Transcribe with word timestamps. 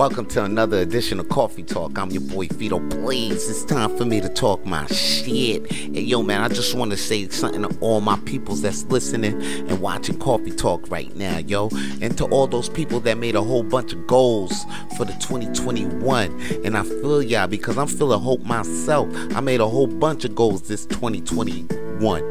Welcome 0.00 0.24
to 0.28 0.42
another 0.42 0.78
edition 0.78 1.20
of 1.20 1.28
Coffee 1.28 1.62
Talk. 1.62 1.98
I'm 1.98 2.10
your 2.10 2.22
boy 2.22 2.46
Vito 2.46 2.78
Blaze, 2.78 3.50
It's 3.50 3.66
time 3.66 3.94
for 3.98 4.06
me 4.06 4.18
to 4.22 4.30
talk 4.30 4.64
my 4.64 4.86
shit. 4.86 5.70
Hey, 5.70 6.00
yo, 6.00 6.22
man, 6.22 6.40
I 6.40 6.48
just 6.48 6.74
want 6.74 6.90
to 6.92 6.96
say 6.96 7.28
something 7.28 7.60
to 7.60 7.78
all 7.80 8.00
my 8.00 8.18
peoples 8.20 8.62
that's 8.62 8.84
listening 8.84 9.34
and 9.42 9.78
watching 9.82 10.18
Coffee 10.18 10.52
Talk 10.52 10.90
right 10.90 11.14
now, 11.16 11.36
yo. 11.36 11.68
And 12.00 12.16
to 12.16 12.24
all 12.28 12.46
those 12.46 12.70
people 12.70 13.00
that 13.00 13.18
made 13.18 13.34
a 13.34 13.42
whole 13.42 13.62
bunch 13.62 13.92
of 13.92 14.06
goals 14.06 14.64
for 14.96 15.04
the 15.04 15.12
2021. 15.20 16.62
And 16.64 16.78
I 16.78 16.82
feel 16.82 17.22
y'all 17.22 17.46
because 17.46 17.76
I'm 17.76 17.86
feeling 17.86 18.20
hope 18.20 18.40
myself. 18.40 19.06
I 19.36 19.40
made 19.40 19.60
a 19.60 19.68
whole 19.68 19.86
bunch 19.86 20.24
of 20.24 20.34
goals 20.34 20.62
this 20.62 20.86
2021. 20.86 22.22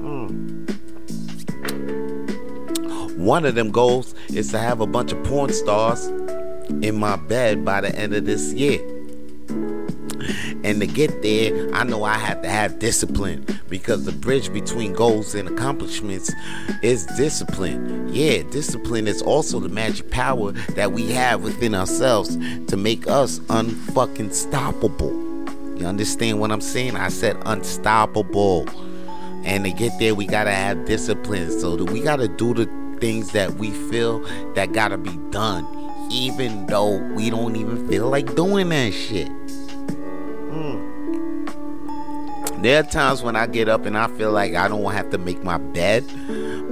Hmm. 0.00 0.64
One 3.24 3.44
of 3.44 3.54
them 3.54 3.70
goals 3.70 4.16
is 4.30 4.50
to 4.50 4.58
have 4.58 4.80
a 4.80 4.88
bunch 4.88 5.12
of 5.12 5.22
porn 5.22 5.52
stars 5.52 6.10
in 6.82 6.96
my 6.96 7.16
bed 7.16 7.64
by 7.64 7.80
the 7.80 7.94
end 7.94 8.14
of 8.14 8.24
this 8.24 8.52
year. 8.52 8.80
And 10.64 10.80
to 10.80 10.86
get 10.86 11.22
there, 11.22 11.72
I 11.74 11.84
know 11.84 12.04
I 12.04 12.14
have 12.14 12.42
to 12.42 12.48
have 12.48 12.78
discipline 12.78 13.46
because 13.68 14.04
the 14.04 14.12
bridge 14.12 14.52
between 14.52 14.92
goals 14.92 15.34
and 15.34 15.48
accomplishments 15.48 16.32
is 16.82 17.06
discipline. 17.16 18.12
Yeah, 18.12 18.42
discipline 18.50 19.06
is 19.06 19.22
also 19.22 19.60
the 19.60 19.68
magic 19.68 20.10
power 20.10 20.52
that 20.74 20.92
we 20.92 21.12
have 21.12 21.42
within 21.42 21.74
ourselves 21.74 22.36
to 22.66 22.76
make 22.76 23.06
us 23.06 23.38
unfucking 23.40 24.30
stoppable. 24.30 25.28
You 25.78 25.86
understand 25.86 26.40
what 26.40 26.50
I'm 26.50 26.60
saying? 26.60 26.96
I 26.96 27.08
said 27.08 27.36
unstoppable. 27.46 28.68
And 29.44 29.64
to 29.64 29.70
get 29.70 29.96
there, 30.00 30.14
we 30.14 30.26
gotta 30.26 30.50
have 30.50 30.84
discipline. 30.84 31.52
So 31.60 31.76
we 31.84 32.00
gotta 32.00 32.26
do 32.26 32.52
the 32.52 32.66
things 32.98 33.30
that 33.30 33.54
we 33.54 33.70
feel 33.70 34.18
that 34.54 34.72
gotta 34.72 34.98
be 34.98 35.16
done, 35.30 35.64
even 36.10 36.66
though 36.66 36.96
we 37.14 37.30
don't 37.30 37.56
even 37.56 37.88
feel 37.88 38.08
like 38.08 38.34
doing 38.34 38.68
that 38.70 38.92
shit. 38.92 39.28
Mm. 40.50 40.98
There 42.62 42.80
are 42.80 42.82
times 42.82 43.22
when 43.22 43.36
I 43.36 43.46
get 43.46 43.68
up 43.68 43.86
and 43.86 43.96
I 43.96 44.08
feel 44.08 44.32
like 44.32 44.56
I 44.56 44.66
don't 44.66 44.92
have 44.92 45.10
to 45.10 45.18
make 45.18 45.44
my 45.44 45.58
bed, 45.58 46.04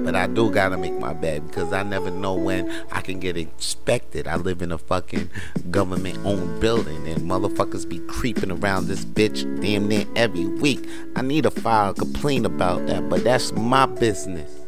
but 0.05 0.17
I 0.17 0.27
do 0.27 0.51
gotta 0.51 0.77
make 0.77 0.99
my 0.99 1.13
bed 1.13 1.47
because 1.47 1.73
I 1.73 1.85
never 1.85 2.11
know 2.11 2.35
when 2.35 2.69
I 2.91 3.01
can 3.03 3.21
get 3.21 3.37
inspected. 3.37 4.27
I 4.27 4.35
live 4.35 4.63
in 4.63 4.73
a 4.73 4.79
fucking 4.79 5.31
government 5.71 6.19
owned 6.25 6.61
building 6.61 7.07
and 7.07 7.23
motherfuckers 7.23 7.89
be 7.89 8.01
creeping 8.01 8.51
around 8.51 8.89
this 8.89 9.05
bitch 9.05 9.45
damn 9.61 9.87
near 9.87 10.07
every 10.17 10.47
week. 10.47 10.89
I 11.15 11.23
need 11.23 11.45
to 11.45 11.53
file 11.53 11.91
a 11.91 11.95
complaint 11.95 12.47
about 12.47 12.87
that, 12.89 13.09
but 13.09 13.23
that's 13.23 13.53
my 13.53 13.87
business. 13.87 14.66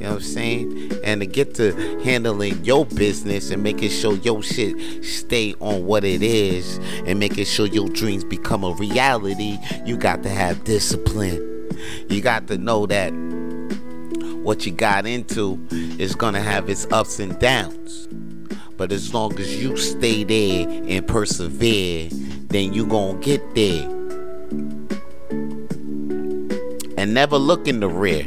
You 0.00 0.06
know 0.06 0.12
what 0.12 0.22
I'm 0.22 0.28
saying? 0.28 0.92
And 1.04 1.20
to 1.20 1.26
get 1.26 1.56
to 1.56 1.74
handling 2.02 2.64
your 2.64 2.86
business 2.86 3.50
and 3.50 3.62
making 3.62 3.90
sure 3.90 4.14
your 4.14 4.42
shit 4.42 5.04
stay 5.04 5.54
on 5.60 5.84
what 5.84 6.04
it 6.04 6.22
is 6.22 6.78
and 7.04 7.18
making 7.18 7.44
sure 7.44 7.66
your 7.66 7.86
dreams 7.90 8.24
become 8.24 8.64
a 8.64 8.72
reality, 8.72 9.58
you 9.84 9.98
got 9.98 10.22
to 10.22 10.30
have 10.30 10.64
discipline. 10.64 11.68
You 12.08 12.22
got 12.22 12.46
to 12.46 12.56
know 12.56 12.86
that 12.86 13.10
what 14.42 14.64
you 14.64 14.72
got 14.72 15.04
into 15.04 15.62
is 15.70 16.14
going 16.14 16.32
to 16.32 16.40
have 16.40 16.70
its 16.70 16.86
ups 16.90 17.20
and 17.20 17.38
downs. 17.38 18.08
But 18.78 18.92
as 18.92 19.12
long 19.12 19.38
as 19.38 19.62
you 19.62 19.76
stay 19.76 20.24
there 20.24 20.66
and 20.66 21.06
persevere, 21.06 22.08
then 22.48 22.72
you 22.72 22.86
going 22.86 23.20
to 23.20 23.26
get 23.26 23.54
there. 23.54 23.86
And 26.96 27.12
never 27.12 27.36
look 27.36 27.68
in 27.68 27.80
the 27.80 27.88
rear. 27.88 28.26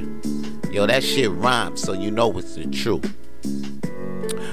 Yo, 0.74 0.88
that 0.88 1.04
shit 1.04 1.30
rhymes, 1.30 1.84
so 1.84 1.94
you 1.94 2.10
know 2.10 2.36
it's 2.36 2.56
the 2.56 2.66
truth. 2.66 3.06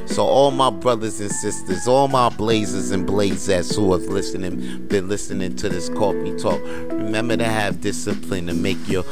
So 0.05 0.23
all 0.23 0.51
my 0.51 0.69
brothers 0.69 1.19
and 1.19 1.31
sisters, 1.31 1.89
all 1.89 2.09
my 2.09 2.29
blazers 2.29 2.91
and 2.91 3.09
blazettes 3.09 3.75
who 3.75 3.91
have 3.95 4.03
listening, 4.03 4.87
been 4.87 5.09
listening 5.09 5.57
to 5.57 5.71
this 5.71 5.89
coffee 5.89 6.37
talk, 6.37 6.61
remember 6.93 7.39
to 7.39 7.45
have 7.45 7.81
discipline 7.81 8.49
to 8.49 8.53
make 8.53 8.77
your 8.87 9.03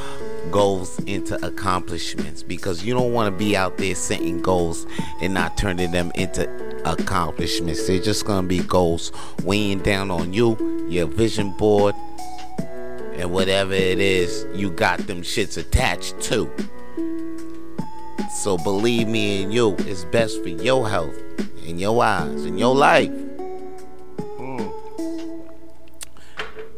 goals 0.51 0.99
into 1.05 1.43
accomplishments 1.47 2.43
because 2.43 2.85
you 2.85 2.93
don't 2.93 3.15
want 3.15 3.33
to 3.33 3.39
be 3.39 3.57
out 3.57 3.79
there 3.79 3.95
setting 3.95 4.43
goals 4.43 4.87
and 5.23 5.33
not 5.33 5.57
turning 5.57 5.93
them 5.93 6.13
into 6.15 6.47
accomplishments. 6.85 7.87
They're 7.87 8.03
just 8.03 8.27
gonna 8.27 8.47
be 8.47 8.59
goals 8.59 9.13
weighing 9.45 9.79
down 9.79 10.11
on 10.11 10.35
you, 10.35 10.87
your 10.91 11.07
vision 11.07 11.53
board, 11.53 11.95
and 13.15 13.33
whatever 13.33 13.73
it 13.73 13.99
is 13.99 14.47
you 14.55 14.71
got 14.71 14.99
them 15.07 15.23
shits 15.23 15.57
attached 15.57 16.21
to. 16.25 16.53
So 18.39 18.57
believe 18.57 19.09
me 19.09 19.43
and 19.43 19.53
you, 19.53 19.75
it's 19.81 20.05
best 20.05 20.41
for 20.45 20.49
your 20.49 20.89
health, 20.89 21.17
in 21.67 21.77
your 21.77 22.01
eyes, 22.01 22.45
in 22.45 22.57
your 22.57 22.73
life. 22.73 23.11
Mm. 24.39 24.73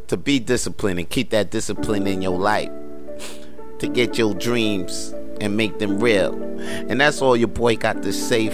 To 0.09 0.16
be 0.16 0.38
disciplined 0.38 0.99
and 1.00 1.09
keep 1.09 1.28
that 1.31 1.50
discipline 1.50 2.06
in 2.06 2.22
your 2.22 2.38
life. 2.38 2.72
To 3.78 3.87
get 3.87 4.16
your 4.16 4.32
dreams 4.32 5.15
and 5.43 5.54
make 5.54 5.78
them 5.78 6.00
real. 6.00 6.32
And 6.62 6.99
that's 6.99 7.20
all 7.20 7.37
your 7.37 7.49
boy 7.49 7.76
got 7.76 8.03
to 8.04 8.12
say 8.15 8.49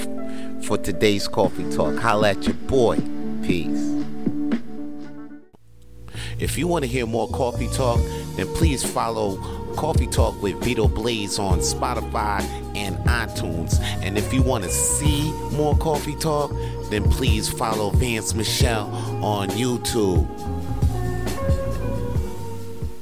for 0.64 0.76
today's 0.76 1.28
coffee 1.28 1.70
talk. 1.70 1.96
Holla 1.98 2.30
at 2.30 2.44
your 2.44 2.54
boy. 2.54 2.98
Peace. 3.44 4.04
If 6.40 6.58
you 6.58 6.66
want 6.66 6.84
to 6.84 6.88
hear 6.88 7.06
more 7.06 7.28
coffee 7.28 7.68
talk, 7.68 8.00
then 8.36 8.46
please 8.54 8.84
follow 8.84 9.36
Coffee 9.76 10.06
Talk 10.06 10.40
with 10.42 10.62
Vito 10.62 10.88
Blaze 10.88 11.38
on 11.38 11.58
Spotify 11.58 12.42
and 12.74 12.96
iTunes. 13.06 13.80
And 14.02 14.16
if 14.16 14.32
you 14.32 14.42
want 14.42 14.64
to 14.64 14.70
see 14.70 15.32
more 15.52 15.76
Coffee 15.76 16.16
Talk, 16.16 16.52
then 16.90 17.04
please 17.10 17.48
follow 17.48 17.90
Vance 17.90 18.34
Michelle 18.34 18.88
on 19.24 19.48
YouTube. 19.50 20.26